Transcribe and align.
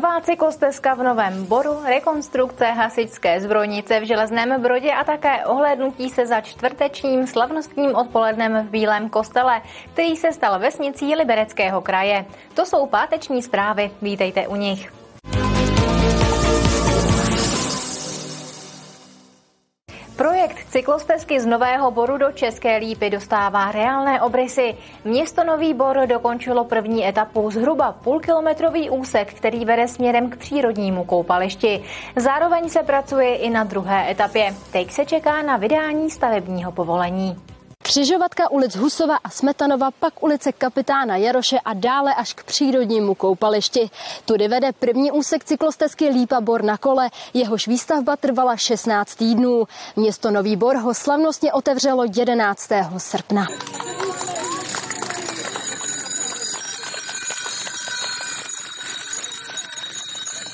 Nová 0.00 0.20
cyklostezka 0.20 0.94
v 0.94 1.02
Novém 1.02 1.44
Boru, 1.44 1.84
rekonstrukce 1.84 2.64
hasičské 2.64 3.40
zbrojnice 3.40 4.00
v 4.00 4.04
Železném 4.04 4.62
Brodě 4.62 4.92
a 4.92 5.04
také 5.04 5.44
ohlédnutí 5.46 6.10
se 6.10 6.26
za 6.26 6.40
čtvrtečním 6.40 7.26
slavnostním 7.26 7.94
odpolednem 7.94 8.66
v 8.66 8.70
Bílém 8.70 9.08
kostele, 9.08 9.62
který 9.92 10.16
se 10.16 10.32
stal 10.32 10.58
vesnicí 10.58 11.14
Libereckého 11.14 11.80
kraje. 11.80 12.24
To 12.54 12.66
jsou 12.66 12.86
páteční 12.86 13.42
zprávy, 13.42 13.90
vítejte 14.02 14.48
u 14.48 14.56
nich. 14.56 14.99
Projekt 20.20 20.56
cyklostezky 20.68 21.40
z 21.40 21.46
Nového 21.46 21.90
Boru 21.90 22.18
do 22.18 22.32
České 22.32 22.76
Lípy 22.76 23.10
dostává 23.10 23.72
reálné 23.72 24.22
obrysy. 24.22 24.76
Město 25.04 25.44
Nový 25.44 25.74
Bor 25.74 26.06
dokončilo 26.06 26.64
první 26.64 27.08
etapu 27.08 27.50
zhruba 27.50 27.92
půlkilometrový 27.92 28.90
úsek, 28.90 29.34
který 29.34 29.64
vede 29.64 29.88
směrem 29.88 30.30
k 30.30 30.36
přírodnímu 30.36 31.04
koupališti. 31.04 31.82
Zároveň 32.16 32.68
se 32.68 32.82
pracuje 32.82 33.36
i 33.36 33.50
na 33.50 33.64
druhé 33.64 34.10
etapě. 34.10 34.54
Teď 34.72 34.90
se 34.90 35.04
čeká 35.04 35.42
na 35.42 35.56
vydání 35.56 36.10
stavebního 36.10 36.72
povolení. 36.72 37.36
Křižovatka 37.90 38.50
ulic 38.50 38.76
Husova 38.76 39.16
a 39.24 39.30
Smetanova, 39.30 39.90
pak 39.90 40.22
ulice 40.22 40.52
Kapitána 40.52 41.16
Jaroše 41.16 41.58
a 41.64 41.74
dále 41.74 42.14
až 42.14 42.34
k 42.34 42.44
přírodnímu 42.44 43.14
koupališti. 43.14 43.90
Tudy 44.24 44.48
vede 44.48 44.72
první 44.72 45.12
úsek 45.12 45.44
cyklostezky 45.44 46.08
Lípa 46.08 46.40
Bor 46.40 46.62
na 46.64 46.76
kole, 46.78 47.10
jehož 47.34 47.66
výstavba 47.68 48.16
trvala 48.16 48.56
16 48.56 49.14
týdnů. 49.14 49.64
Město 49.96 50.30
Nový 50.30 50.56
Bor 50.56 50.76
ho 50.76 50.94
slavnostně 50.94 51.52
otevřelo 51.52 52.04
11. 52.16 52.68
srpna. 52.98 53.46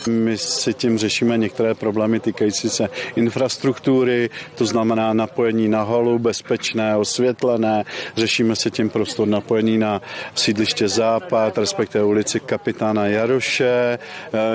My 0.09 0.39
si 0.39 0.75
tím 0.75 0.99
řešíme 0.99 1.39
některé 1.39 1.75
problémy 1.75 2.21
týkající 2.21 2.69
se 2.69 2.89
infrastruktury, 3.17 4.31
to 4.55 4.67
znamená 4.67 5.13
napojení 5.13 5.69
na 5.69 5.83
halu, 5.83 6.19
bezpečné, 6.19 6.97
osvětlené. 6.97 7.85
Řešíme 8.17 8.57
si 8.57 8.71
tím 8.71 8.91
prostor 8.91 9.29
napojení 9.29 9.79
na 9.79 10.03
sídliště 10.35 10.89
Západ, 10.89 11.59
respektive 11.59 12.05
ulici 12.05 12.41
kapitána 12.41 13.07
Jaroše. 13.07 13.67
E, 13.67 13.99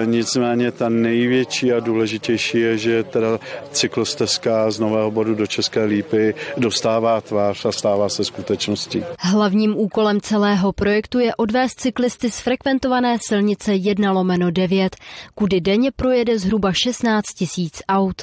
nicméně 0.05 0.71
ta 0.71 0.89
největší 0.89 1.73
a 1.73 1.79
důležitější 1.79 2.59
je, 2.59 2.77
že 2.77 3.03
teda 3.03 3.39
cyklostezka 3.71 4.71
z 4.71 4.79
Nového 4.79 5.11
bodu 5.11 5.35
do 5.35 5.47
České 5.47 5.83
Lípy 5.83 6.35
dostává 6.57 7.21
tvář 7.21 7.65
a 7.65 7.71
stává 7.71 8.09
se 8.09 8.23
skutečností. 8.23 9.03
Hlavním 9.19 9.77
úkolem 9.77 10.21
celého 10.21 10.73
projektu 10.73 11.19
je 11.19 11.35
odvést 11.35 11.79
cyklisty 11.79 12.31
z 12.31 12.39
frekventované 12.39 13.17
silnice 13.21 13.75
1 13.75 14.11
lomeno 14.11 14.51
9 14.51 14.95
kudy 15.41 15.61
denně 15.61 15.91
projede 15.91 16.39
zhruba 16.39 16.73
16 16.73 17.33
tisíc 17.33 17.81
aut. 17.89 18.21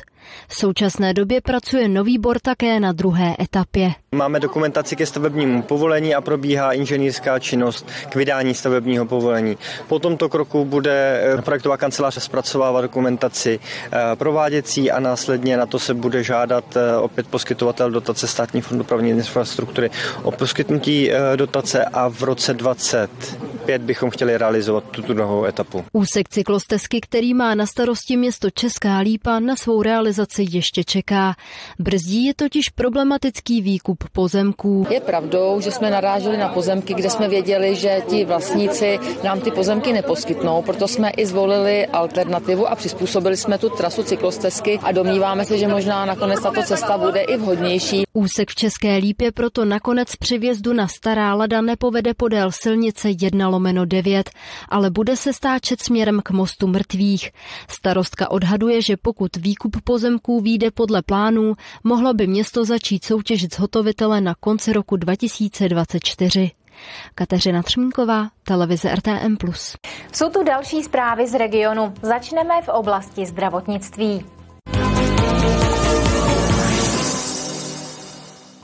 V 0.48 0.55
současné 0.55 1.14
době 1.14 1.41
pracuje 1.41 1.88
Nový 1.88 2.19
Bor 2.19 2.38
také 2.38 2.80
na 2.80 2.92
druhé 2.92 3.36
etapě. 3.41 3.91
Máme 4.12 4.41
dokumentaci 4.41 4.97
ke 4.97 5.06
stavebnímu 5.06 5.62
povolení 5.62 6.14
a 6.14 6.20
probíhá 6.20 6.72
inženýrská 6.72 7.39
činnost 7.39 7.86
k 8.08 8.14
vydání 8.16 8.55
stavebního 8.55 9.06
povolení. 9.06 9.58
Po 9.89 9.98
tomto 9.98 10.28
kroku 10.28 10.64
bude 10.64 11.20
eh, 11.39 11.42
projektová 11.42 11.77
kancelář 11.77 12.22
zpracovávat 12.22 12.83
dokumentaci 12.84 13.61
eh, 13.92 14.16
prováděcí 14.16 14.91
a 14.91 15.00
následně 15.00 15.56
na 15.56 15.66
to 15.66 15.78
se 15.78 15.94
bude 15.94 16.22
žádat 16.22 16.77
eh, 16.77 16.96
opět 16.96 17.27
poskytovatel 17.27 17.90
dotace 17.90 18.27
státní 18.28 18.61
fond 18.61 18.78
dopravní 18.78 19.11
infrastruktury 19.11 19.90
o 20.23 20.30
poskytnutí 20.30 21.11
dotace 21.36 21.84
a 21.84 22.08
v 22.08 22.23
roce 22.23 22.55
2025 23.68 23.83
bychom 23.83 24.11
chtěli 24.11 24.39
realizovat 24.39 24.84
tuto 24.90 25.14
druhou 25.14 25.45
etapu. 25.45 25.84
Úsek 25.92 26.29
cyklostezky, 26.29 27.01
který 27.01 27.34
má 27.34 27.55
na 27.55 27.67
starosti 27.67 28.17
město 28.17 28.51
Česká 28.51 28.98
Lípa, 28.98 29.40
na 29.40 29.56
svou 29.56 29.83
realizaci 29.83 30.46
ještě 30.51 30.84
čeká. 30.84 31.34
Brzdí 31.78 32.27
je 32.27 32.34
totiž 32.34 32.68
problematický 32.68 33.62
výkup 33.62 34.05
pozemků. 34.12 34.86
Je 34.90 35.01
pravdou, 35.01 35.61
že 35.61 35.70
jsme 35.70 35.90
naráželi 35.90 36.36
na 36.36 36.48
pozemky, 36.48 36.95
kde 36.95 37.11
jsme 37.11 37.28
věděli, 37.28 37.77
že 37.77 38.02
ti 38.08 38.24
vlastníci 38.24 38.98
nám 39.24 39.40
ty 39.40 39.51
pozemky 39.51 39.92
neposkytnou, 39.92 40.62
proto 40.62 40.89
jsme 40.89 41.11
i 41.11 41.27
zvolili 41.27 41.86
alternativu 41.86 42.68
a 42.68 42.74
přizpůsobili 42.74 43.36
jsme 43.36 43.58
tu 43.58 43.68
trasu 43.68 44.02
cyklostezky 44.02 44.78
a 44.83 44.92
domníváme 44.92 45.45
se, 45.45 45.58
že 45.58 45.68
možná 45.68 46.05
nakonec 46.05 46.42
tato 46.42 46.62
cesta 46.62 46.98
bude 46.98 47.20
i 47.20 47.36
vhodnější. 47.36 48.05
Úsek 48.12 48.51
v 48.51 48.55
České 48.55 48.96
Lípě 48.96 49.33
proto 49.33 49.64
nakonec 49.64 50.17
při 50.17 50.39
vjezdu 50.39 50.73
na 50.73 50.89
Stará 50.89 51.34
Lada 51.34 51.61
nepovede 51.61 52.14
podél 52.14 52.52
silnice 52.52 53.08
1 53.20 53.48
lomeno 53.58 53.85
9, 53.85 54.30
ale 54.69 54.91
bude 54.91 55.17
se 55.17 55.33
stáčet 55.33 55.83
směrem 55.83 56.20
k 56.24 56.30
mostu 56.30 56.67
mrtvých. 56.67 57.30
Starostka 57.70 58.30
odhaduje, 58.30 58.83
že 58.83 58.96
pokud 58.96 59.36
výkup 59.36 59.77
pozemků 59.85 60.41
výjde 60.41 60.70
podle 60.70 61.02
plánů, 61.02 61.55
mohlo 61.85 62.14
by 62.14 62.27
město 62.27 62.64
začít 62.64 63.05
soutěžit 63.05 63.55
zhotovitele 63.55 64.20
na 64.20 64.35
konci 64.41 64.73
roku 64.73 64.96
2024. 64.96 66.51
Kateřina 67.14 67.63
Třmínková, 67.63 68.29
televize 68.45 68.95
RTM+. 68.95 69.36
Jsou 70.13 70.30
tu 70.30 70.42
další 70.45 70.83
zprávy 70.83 71.29
z 71.29 71.35
regionu. 71.35 71.95
Začneme 72.02 72.63
v 72.63 72.69
oblasti 72.69 73.27
zdravotnictví. 73.27 74.38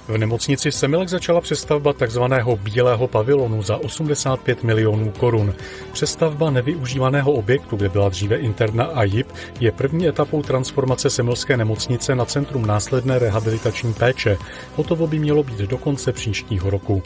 V 0.08 0.18
nemocnici 0.18 0.72
Semilek 0.72 1.08
začala 1.08 1.40
přestavba 1.40 1.92
tzv. 1.92 2.20
bílého 2.62 3.08
pavilonu 3.08 3.62
za 3.62 3.76
85 3.76 4.62
milionů 4.62 5.10
korun. 5.10 5.54
Přestavba 5.92 6.50
nevyužívaného 6.50 7.32
objektu, 7.32 7.76
kde 7.76 7.88
byla 7.88 8.08
dříve 8.08 8.36
interna 8.36 8.84
a 8.84 9.04
JIP, 9.04 9.32
je 9.60 9.72
první 9.72 10.08
etapou 10.08 10.42
transformace 10.42 11.10
Semilské 11.10 11.56
nemocnice 11.56 12.14
na 12.14 12.24
Centrum 12.24 12.66
následné 12.66 13.18
rehabilitační 13.18 13.94
péče. 13.94 14.38
Hotovo 14.76 15.06
by 15.06 15.18
mělo 15.18 15.42
být 15.42 15.58
do 15.58 15.78
konce 15.78 16.12
příštího 16.12 16.70
roku. 16.70 17.02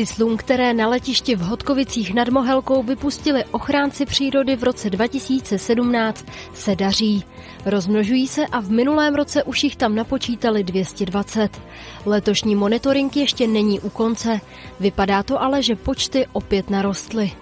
Sislům, 0.00 0.36
které 0.36 0.74
na 0.74 0.88
letišti 0.88 1.36
v 1.36 1.40
Hodkovicích 1.40 2.14
nad 2.14 2.28
Mohelkou 2.28 2.82
vypustili 2.82 3.44
ochránci 3.44 4.06
přírody 4.06 4.56
v 4.56 4.64
roce 4.64 4.90
2017, 4.90 6.26
se 6.54 6.76
daří. 6.76 7.24
Rozmnožují 7.66 8.28
se 8.28 8.46
a 8.46 8.60
v 8.60 8.70
minulém 8.70 9.14
roce 9.14 9.42
už 9.42 9.64
jich 9.64 9.76
tam 9.76 9.94
napočítali 9.94 10.64
220. 10.64 11.60
Letošní 12.06 12.54
monitoring 12.54 13.16
ještě 13.16 13.46
není 13.46 13.80
u 13.80 13.90
konce. 13.90 14.40
Vypadá 14.80 15.22
to 15.22 15.42
ale, 15.42 15.62
že 15.62 15.76
počty 15.76 16.26
opět 16.32 16.70
narostly. 16.70 17.32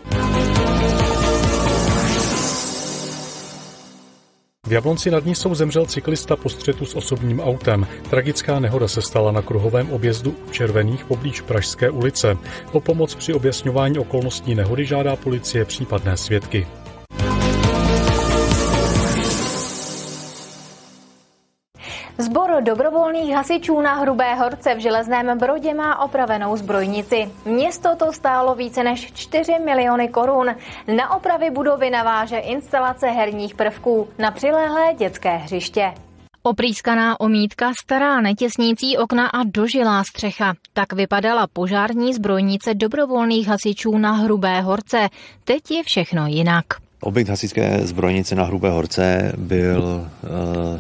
V 4.69 4.73
Jablonci 4.73 5.11
nad 5.11 5.25
Nisou 5.25 5.55
zemřel 5.55 5.87
cyklista 5.87 6.37
po 6.37 6.49
střetu 6.49 6.87
s 6.87 6.95
osobním 6.95 7.41
autem. 7.41 7.87
Tragická 8.11 8.61
nehoda 8.61 8.89
se 8.89 9.03
stala 9.03 9.33
na 9.33 9.43
kruhovém 9.43 9.91
objezdu 9.91 10.37
Červených 10.51 11.05
poblíž 11.05 11.41
Pražské 11.41 11.91
ulice. 11.91 12.37
O 12.73 12.81
pomoc 12.81 13.15
při 13.15 13.35
objasňování 13.35 13.99
okolností 13.99 14.55
nehody 14.55 14.85
žádá 14.85 15.17
policie 15.17 15.65
případné 15.65 16.17
svědky. 16.17 16.67
Dobrovolných 22.69 23.35
hasičů 23.35 23.81
na 23.81 23.95
Hrubé 23.95 24.35
horce 24.35 24.75
v 24.75 24.79
Železném 24.79 25.39
Brodě 25.39 25.75
má 25.75 26.03
opravenou 26.05 26.57
zbrojnici. 26.57 27.31
Město 27.45 27.97
to 27.97 28.13
stálo 28.13 28.55
více 28.55 28.85
než 28.85 29.13
4 29.13 29.53
miliony 29.65 30.09
korun. 30.09 30.47
Na 30.97 31.17
opravy 31.17 31.51
budovy 31.51 31.91
naváže 31.91 32.39
instalace 32.39 33.07
herních 33.07 33.55
prvků 33.55 34.09
na 34.19 34.31
přilehlé 34.31 34.95
dětské 34.95 35.37
hřiště. 35.37 35.95
Oprýskaná 36.43 37.21
omítka, 37.21 37.73
stará 37.83 38.21
netěsnící 38.21 38.99
okna 38.99 39.27
a 39.27 39.45
dožilá 39.45 40.05
střecha. 40.05 40.55
Tak 40.73 40.93
vypadala 40.93 41.47
požární 41.53 42.15
zbrojnice 42.15 42.75
dobrovolných 42.75 43.49
hasičů 43.49 43.99
na 43.99 44.13
Hrubé 44.13 44.61
horce. 44.61 45.09
Teď 45.45 45.71
je 45.71 45.83
všechno 45.83 46.27
jinak. 46.27 46.65
Objekt 47.01 47.29
hasičské 47.29 47.87
zbrojnice 47.87 48.35
na 48.35 48.45
Hrubé 48.45 48.71
horce 48.71 49.33
byl 49.37 49.83
uh, 49.83 50.29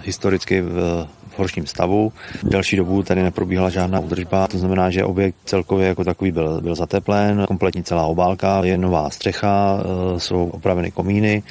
historicky 0.05 0.61
v 0.61 1.09
horším 1.39 1.67
stavu. 1.67 2.13
Další 2.43 2.77
dobu 2.77 3.03
tady 3.03 3.23
neprobíhala 3.23 3.71
žádná 3.71 4.01
údržba, 4.01 4.47
to 4.47 4.59
znamená, 4.59 4.91
že 4.91 5.05
objekt 5.05 5.37
celkově 5.45 5.89
jako 5.89 6.05
takový 6.05 6.33
byl, 6.33 6.61
byl 6.61 6.75
zateplen, 6.75 7.45
kompletní 7.49 7.83
celá 7.83 8.05
obálka, 8.05 8.65
je 8.65 8.79
nová 8.79 9.11
střecha, 9.11 9.83
e, 10.17 10.21
jsou 10.21 10.49
opraveny 10.49 10.91
komíny 10.91 11.43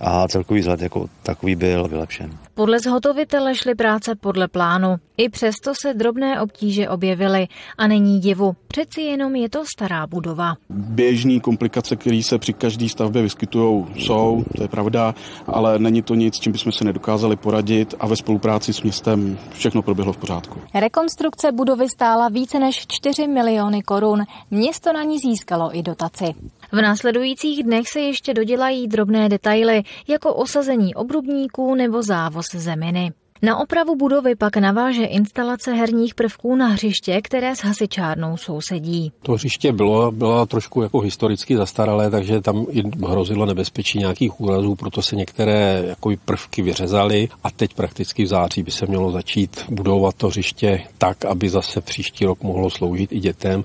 a 0.00 0.28
celkový 0.28 0.60
vzhled 0.60 0.80
jako 0.80 1.08
takový 1.22 1.56
byl 1.56 1.88
vylepšen. 1.88 2.30
Podle 2.54 2.80
zhotovitele 2.80 3.54
šly 3.54 3.74
práce 3.74 4.14
podle 4.14 4.48
plánu. 4.48 4.96
I 5.16 5.28
přesto 5.28 5.74
se 5.74 5.94
drobné 5.94 6.40
obtíže 6.40 6.88
objevily 6.88 7.48
a 7.78 7.86
není 7.86 8.20
divu. 8.20 8.56
Přeci 8.68 9.00
jenom 9.00 9.36
je 9.36 9.50
to 9.50 9.62
stará 9.74 10.06
budova. 10.06 10.54
Běžné 10.70 11.40
komplikace, 11.40 11.96
které 11.96 12.22
se 12.22 12.38
při 12.38 12.52
každé 12.52 12.88
stavbě 12.88 13.22
vyskytují, 13.22 13.86
jsou, 13.94 14.44
to 14.56 14.62
je 14.62 14.68
pravda, 14.68 15.14
ale 15.46 15.78
není 15.78 16.02
to 16.02 16.14
nic, 16.14 16.38
čím 16.38 16.52
bychom 16.52 16.72
se 16.72 16.84
nedokázali 16.84 17.36
poradit 17.36 17.94
a 18.00 18.06
ve 18.06 18.16
spolupráci 18.16 18.72
s 18.72 18.82
městem 18.82 19.38
všechno 19.52 19.82
proběhlo 19.82 20.12
v 20.12 20.16
pořádku. 20.16 20.60
Rekonstrukce 20.74 21.52
budovy 21.52 21.88
stála 21.88 22.28
více 22.28 22.58
než 22.58 22.86
4 22.88 23.28
miliony 23.28 23.82
korun. 23.82 24.24
Město 24.50 24.92
na 24.92 25.02
ní 25.02 25.18
získalo 25.18 25.78
i 25.78 25.82
dotaci. 25.82 26.34
V 26.72 26.82
následujících 26.82 27.62
dnech 27.62 27.88
se 27.88 28.00
ještě 28.00 28.34
dodělají 28.34 28.88
drobné 28.88 29.28
detaily, 29.28 29.82
jako 30.08 30.34
osazení 30.34 30.94
obrubníků 30.94 31.74
nebo 31.74 32.02
závoz 32.02 32.46
zeminy. 32.54 33.12
Na 33.42 33.56
opravu 33.56 33.96
budovy 33.96 34.36
pak 34.36 34.56
naváže 34.56 35.04
instalace 35.04 35.72
herních 35.72 36.14
prvků 36.14 36.56
na 36.56 36.68
hřiště, 36.68 37.20
které 37.22 37.56
s 37.56 37.58
hasičárnou 37.58 38.36
sousedí. 38.36 39.12
To 39.22 39.32
hřiště 39.32 39.72
bylo, 39.72 40.12
bylo 40.12 40.46
trošku 40.46 40.82
jako 40.82 41.00
historicky 41.00 41.56
zastaralé, 41.56 42.10
takže 42.10 42.40
tam 42.40 42.66
i 42.70 42.82
hrozilo 43.06 43.46
nebezpečí 43.46 43.98
nějakých 43.98 44.40
úrazů, 44.40 44.74
proto 44.74 45.02
se 45.02 45.16
některé 45.16 45.84
jako 45.88 46.10
prvky 46.24 46.62
vyřezaly 46.62 47.28
a 47.44 47.50
teď 47.50 47.74
prakticky 47.74 48.24
v 48.24 48.28
září 48.28 48.62
by 48.62 48.70
se 48.70 48.86
mělo 48.86 49.10
začít 49.12 49.64
budovat 49.70 50.14
to 50.14 50.28
hřiště 50.28 50.82
tak, 50.98 51.24
aby 51.24 51.48
zase 51.48 51.80
příští 51.80 52.24
rok 52.24 52.42
mohlo 52.42 52.70
sloužit 52.70 53.12
i 53.12 53.20
dětem. 53.20 53.64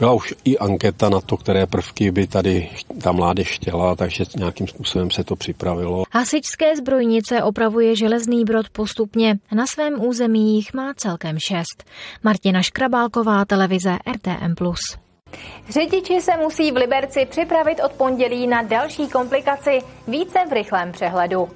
Byla 0.00 0.12
už 0.12 0.34
i 0.44 0.58
anketa 0.58 1.08
na 1.08 1.20
to, 1.20 1.36
které 1.36 1.66
prvky 1.66 2.10
by 2.10 2.26
tady 2.26 2.68
ta 3.02 3.12
mládež 3.12 3.52
chtěla, 3.52 3.96
takže 3.96 4.24
nějakým 4.36 4.68
způsobem 4.68 5.10
se 5.10 5.24
to 5.24 5.36
připravilo. 5.36 6.04
Hasičské 6.12 6.76
zbrojnice 6.76 7.42
opravuje 7.42 7.96
železný 7.96 8.44
brod 8.44 8.70
postupně. 8.70 9.38
Na 9.52 9.66
svém 9.66 10.04
území 10.04 10.56
jich 10.56 10.74
má 10.74 10.94
celkem 10.94 11.38
šest. 11.38 11.84
Martina 12.22 12.62
Škrabálková, 12.62 13.44
televize 13.44 13.98
RTM+. 14.12 14.54
Řidiči 15.68 16.20
se 16.20 16.36
musí 16.36 16.72
v 16.72 16.76
Liberci 16.76 17.26
připravit 17.30 17.80
od 17.84 17.92
pondělí 17.92 18.46
na 18.46 18.62
další 18.62 19.08
komplikaci, 19.08 19.78
více 20.08 20.38
v 20.48 20.52
rychlém 20.52 20.92
přehledu. 20.92 21.48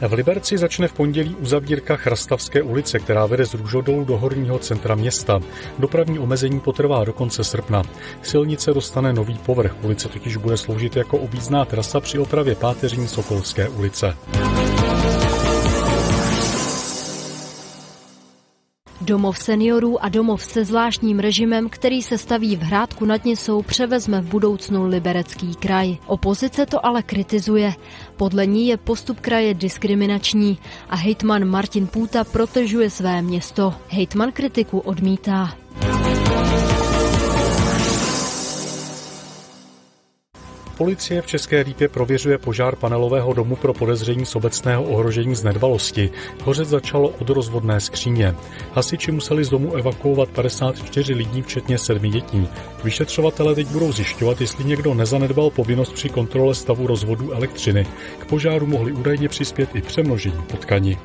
V 0.00 0.12
Liberci 0.12 0.58
začne 0.58 0.88
v 0.88 0.92
pondělí 0.92 1.36
uzavírka 1.40 1.96
Chrastavské 1.96 2.62
ulice, 2.62 2.98
která 2.98 3.26
vede 3.26 3.46
z 3.46 3.54
Růžodolu 3.54 4.04
do 4.04 4.18
horního 4.18 4.58
centra 4.58 4.94
města. 4.94 5.40
Dopravní 5.78 6.18
omezení 6.18 6.60
potrvá 6.60 7.04
do 7.04 7.12
konce 7.12 7.44
srpna. 7.44 7.82
Silnice 8.22 8.74
dostane 8.74 9.12
nový 9.12 9.38
povrch. 9.38 9.74
Ulice 9.82 10.08
totiž 10.08 10.36
bude 10.36 10.56
sloužit 10.56 10.96
jako 10.96 11.18
objízdná 11.18 11.64
trasa 11.64 12.00
při 12.00 12.18
opravě 12.18 12.54
páteřní 12.54 13.08
Sokolské 13.08 13.68
ulice. 13.68 14.16
Domov 19.08 19.38
seniorů 19.38 20.04
a 20.04 20.08
domov 20.08 20.44
se 20.44 20.64
zvláštním 20.64 21.18
režimem, 21.18 21.68
který 21.68 22.02
se 22.02 22.18
staví 22.18 22.56
v 22.56 22.62
Hrádku 22.62 23.04
nad 23.04 23.24
Nisou, 23.24 23.62
převezme 23.62 24.20
v 24.20 24.28
budoucnu 24.28 24.86
liberecký 24.86 25.54
kraj. 25.54 25.96
Opozice 26.06 26.66
to 26.66 26.86
ale 26.86 27.02
kritizuje. 27.02 27.72
Podle 28.16 28.46
ní 28.46 28.68
je 28.68 28.76
postup 28.76 29.20
kraje 29.20 29.54
diskriminační 29.54 30.58
a 30.88 30.96
hejtman 30.96 31.44
Martin 31.44 31.86
Půta 31.86 32.24
protežuje 32.24 32.90
své 32.90 33.22
město. 33.22 33.74
Hejtman 33.88 34.32
kritiku 34.32 34.78
odmítá. 34.78 35.54
Policie 40.78 41.22
v 41.22 41.26
České 41.26 41.60
Lípě 41.60 41.88
prověřuje 41.88 42.38
požár 42.38 42.76
panelového 42.76 43.32
domu 43.32 43.56
pro 43.56 43.74
podezření 43.74 44.26
z 44.26 44.36
obecného 44.36 44.84
ohrožení 44.84 45.34
z 45.34 45.42
nedbalosti. 45.42 46.10
Hořet 46.44 46.68
začalo 46.68 47.08
od 47.08 47.30
rozvodné 47.30 47.80
skříně. 47.80 48.34
Hasiči 48.72 49.12
museli 49.12 49.44
z 49.44 49.50
domu 49.50 49.74
evakuovat 49.74 50.28
54 50.28 51.14
lidí, 51.14 51.42
včetně 51.42 51.78
sedmi 51.78 52.10
dětí. 52.10 52.48
Vyšetřovatele 52.84 53.54
teď 53.54 53.66
budou 53.66 53.92
zjišťovat, 53.92 54.40
jestli 54.40 54.64
někdo 54.64 54.94
nezanedbal 54.94 55.50
povinnost 55.50 55.92
při 55.92 56.08
kontrole 56.08 56.54
stavu 56.54 56.86
rozvodu 56.86 57.32
elektřiny. 57.32 57.86
K 58.18 58.24
požáru 58.26 58.66
mohli 58.66 58.92
údajně 58.92 59.28
přispět 59.28 59.76
i 59.76 59.82
přemnožení 59.82 60.42
potkani. 60.50 60.98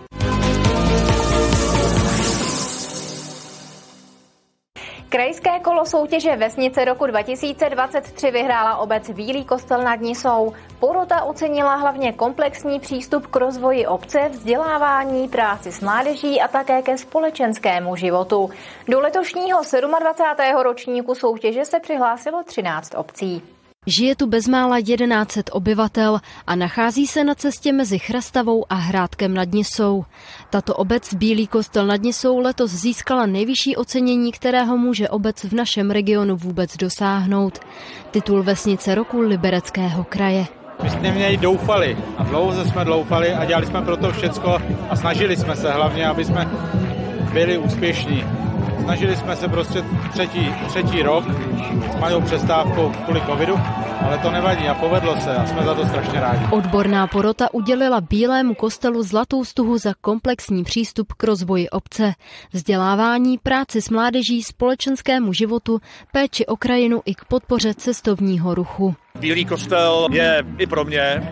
Krajské 5.14 5.60
kolo 5.60 5.86
soutěže 5.86 6.36
Vesnice 6.36 6.86
roku 6.86 7.06
2023 7.06 8.32
vyhrála 8.32 8.78
obec 8.78 9.10
Bílý 9.10 9.46
kostel 9.46 9.84
nad 9.84 9.96
Nisou. 10.02 10.54
Porota 10.80 11.24
ocenila 11.24 11.76
hlavně 11.76 12.14
komplexní 12.14 12.80
přístup 12.80 13.28
k 13.28 13.36
rozvoji 13.36 13.88
obce, 13.88 14.30
vzdělávání, 14.30 15.28
práci 15.28 15.72
s 15.72 15.82
mládeží 15.82 16.42
a 16.42 16.48
také 16.48 16.82
ke 16.82 16.98
společenskému 16.98 17.96
životu. 17.96 18.50
Do 18.88 19.00
letošního 19.00 19.62
27. 20.00 20.62
ročníku 20.64 21.16
soutěže 21.16 21.66
se 21.66 21.80
přihlásilo 21.80 22.44
13 22.44 22.96
obcí. 22.96 23.42
Žije 23.86 24.16
tu 24.16 24.28
bezmála 24.28 24.82
1100 24.82 25.52
obyvatel 25.52 26.20
a 26.48 26.56
nachází 26.56 27.08
se 27.08 27.24
na 27.24 27.36
cestě 27.36 27.74
mezi 27.74 28.00
Chrastavou 28.00 28.66
a 28.70 28.76
Hrádkem 28.76 29.34
nad 29.34 29.52
Nisou. 29.52 30.06
Tato 30.50 30.76
obec 30.76 31.14
Bílý 31.14 31.48
kostel 31.48 31.88
nad 31.88 32.02
Nisou 32.02 32.40
letos 32.40 32.72
získala 32.72 33.26
nejvyšší 33.26 33.76
ocenění, 33.76 34.32
kterého 34.32 34.78
může 34.78 35.10
obec 35.10 35.44
v 35.44 35.54
našem 35.54 35.92
regionu 35.92 36.38
vůbec 36.38 36.78
dosáhnout. 36.78 37.60
Titul 38.12 38.44
Vesnice 38.44 38.96
roku 38.96 39.20
Libereckého 39.20 40.04
kraje. 40.04 40.46
My 40.84 40.90
jsme 40.90 41.12
měli 41.12 41.38
doufali 41.38 41.98
a 42.18 42.24
dlouho 42.24 42.66
jsme 42.66 42.86
doufali 42.86 43.34
a 43.34 43.46
dělali 43.46 43.66
jsme 43.66 43.82
pro 43.82 43.98
to 43.98 44.12
všecko 44.12 44.58
a 44.90 44.96
snažili 44.96 45.38
jsme 45.38 45.56
se 45.56 45.72
hlavně, 45.72 46.08
aby 46.08 46.26
jsme 46.26 46.48
byli 47.34 47.58
úspěšní. 47.58 48.43
Snažili 48.84 49.16
jsme 49.16 49.36
se 49.36 49.48
prostě 49.48 49.84
třetí, 50.12 50.54
třetí 50.68 51.02
rok 51.02 51.24
s 51.92 52.00
malou 52.00 52.22
přestávkou 52.22 52.92
kvůli 53.06 53.22
covidu, 53.22 53.56
ale 54.02 54.18
to 54.18 54.32
nevadí 54.32 54.68
a 54.68 54.74
povedlo 54.74 55.22
se 55.22 55.36
a 55.36 55.46
jsme 55.46 55.64
za 55.64 55.76
to 55.76 55.86
strašně 55.86 56.20
rádi. 56.20 56.46
Odborná 56.52 57.08
porota 57.08 57.54
udělila 57.54 58.02
Bílému 58.02 58.56
kostelu 58.56 59.04
zlatou 59.04 59.46
stuhu 59.46 59.78
za 59.78 59.94
komplexní 60.02 60.64
přístup 60.64 61.14
k 61.14 61.24
rozvoji 61.24 61.70
obce, 61.70 62.14
vzdělávání, 62.54 63.38
práci 63.38 63.82
s 63.82 63.90
mládeží, 63.90 64.44
společenskému 64.44 65.34
životu, 65.34 65.80
péči 66.12 66.46
o 66.46 66.58
krajinu 66.58 67.02
i 67.06 67.16
k 67.16 67.26
podpoře 67.26 67.74
cestovního 67.74 68.56
ruchu. 68.56 68.96
Bílý 69.20 69.46
kostel 69.46 70.08
je 70.12 70.44
i 70.58 70.68
pro 70.68 70.86
mě 70.86 71.02
e, 71.02 71.24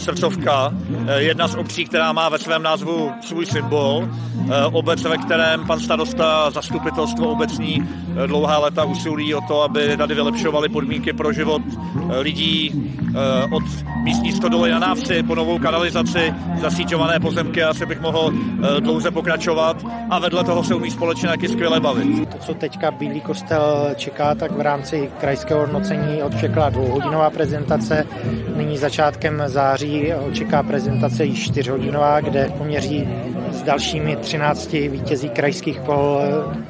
srdcovka, 0.00 0.74
e, 1.06 1.22
jedna 1.22 1.48
z 1.48 1.54
obcí, 1.54 1.84
která 1.84 2.12
má 2.12 2.28
ve 2.28 2.38
svém 2.38 2.62
názvu 2.62 3.12
svůj 3.20 3.46
symbol. 3.46 4.08
E, 4.50 4.64
obec, 4.64 5.02
ve 5.02 5.18
kterém 5.18 5.66
pan 5.66 5.80
starosta 5.80 6.50
zastupitelstvo 6.50 7.30
obecní 7.32 7.88
e, 8.24 8.26
dlouhá 8.26 8.58
léta 8.58 8.84
usilují 8.84 9.34
o 9.34 9.40
to, 9.40 9.62
aby 9.62 9.96
tady 9.96 10.14
vylepšovali 10.14 10.68
podmínky 10.68 11.12
pro 11.12 11.32
život 11.32 11.62
e, 12.10 12.18
lidí 12.20 12.70
e, 12.70 13.44
od 13.54 13.62
místní 14.04 14.32
stodoly 14.32 14.70
na 14.70 14.78
návsi 14.78 15.22
po 15.22 15.34
novou 15.34 15.58
kanalizaci, 15.58 16.34
zasíťované 16.60 17.20
pozemky, 17.20 17.62
asi 17.62 17.86
bych 17.86 18.00
mohl 18.00 18.32
e, 18.32 18.80
dlouze 18.80 19.10
pokračovat 19.10 19.76
a 20.10 20.18
vedle 20.18 20.44
toho 20.44 20.64
se 20.64 20.74
umí 20.74 20.90
společně 20.90 21.28
taky 21.28 21.48
skvěle 21.48 21.80
bavit. 21.80 22.28
To, 22.32 22.38
co 22.38 22.54
teďka 22.54 22.90
Bílý 22.90 23.20
kostel 23.20 23.88
čeká, 23.96 24.34
tak 24.34 24.52
v 24.52 24.60
rámci 24.60 25.10
krajského 25.20 25.60
hodnocení 25.60 26.22
odčekala 26.22 26.70
dvouhodinová 27.20 27.30
prezentace. 27.30 28.06
Nyní 28.56 28.78
začátkem 28.78 29.42
září 29.46 30.14
očeká 30.14 30.62
prezentace 30.62 31.24
již 31.24 31.44
čtyřhodinová, 31.44 32.20
kde 32.20 32.52
poměří 32.58 33.08
s 33.60 33.62
dalšími 33.62 34.16
13 34.16 34.72
vítězí 34.72 35.28
krajských 35.28 35.80
kol 35.80 36.20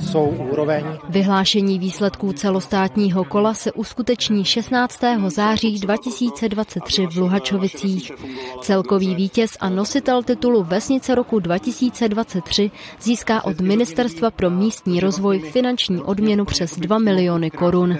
jsou 0.00 0.24
úroveň. 0.24 0.84
Vyhlášení 1.08 1.78
výsledků 1.78 2.32
celostátního 2.32 3.24
kola 3.24 3.54
se 3.54 3.72
uskuteční 3.72 4.44
16. 4.44 5.00
září 5.26 5.78
2023 5.78 7.06
v 7.06 7.16
Luhačovicích. 7.16 8.12
Celkový 8.60 9.14
vítěz 9.14 9.56
a 9.60 9.68
nositel 9.68 10.22
titulu 10.22 10.62
Vesnice 10.62 11.14
roku 11.14 11.38
2023 11.38 12.70
získá 13.00 13.44
od 13.44 13.60
Ministerstva 13.60 14.30
pro 14.30 14.50
místní 14.50 15.00
rozvoj 15.00 15.38
finanční 15.38 16.02
odměnu 16.02 16.44
přes 16.44 16.78
2 16.78 16.98
miliony 16.98 17.50
korun. 17.50 17.98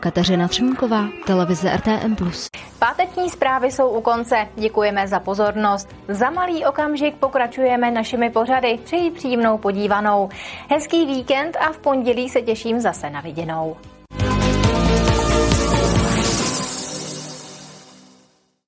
Kateřina 0.00 0.48
Třmínková, 0.48 1.08
televize 1.26 1.76
RTM+. 1.76 2.16
Páteční 2.78 3.30
zprávy 3.30 3.70
jsou 3.70 3.88
u 3.88 4.00
konce. 4.00 4.48
Děkujeme 4.56 5.08
za 5.08 5.20
pozornost. 5.20 5.88
Za 6.08 6.30
malý 6.30 6.64
okamžik 6.64 7.16
pokračujeme 7.16 7.90
našimi 7.90 8.19
pořady. 8.28 8.78
Přeji 8.84 9.10
příjemnou 9.10 9.58
podívanou. 9.58 10.28
Hezký 10.68 11.06
víkend 11.06 11.56
a 11.56 11.72
v 11.72 11.78
pondělí 11.78 12.28
se 12.28 12.42
těším 12.42 12.80
zase 12.80 13.10
na 13.10 13.20
viděnou. 13.20 13.76